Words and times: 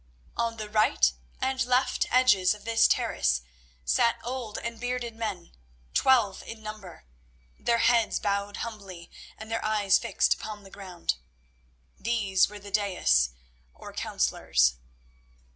On 0.35 0.57
the 0.57 0.67
right 0.67 1.13
and 1.39 1.63
left 1.63 2.07
edges 2.09 2.55
of 2.55 2.65
this 2.65 2.87
terrace 2.87 3.43
sat 3.85 4.17
old 4.23 4.57
and 4.57 4.79
bearded 4.79 5.15
men, 5.15 5.51
twelve 5.93 6.41
in 6.41 6.63
number, 6.63 7.05
their 7.59 7.77
heads 7.77 8.19
bowed 8.19 8.57
humbly 8.65 9.11
and 9.37 9.51
their 9.51 9.63
eyes 9.63 9.99
fixed 9.99 10.33
upon 10.33 10.63
the 10.63 10.71
ground. 10.71 11.17
These 11.99 12.49
were 12.49 12.57
the 12.57 12.71
daïs 12.71 13.29
or 13.75 13.93
councillors. 13.93 14.73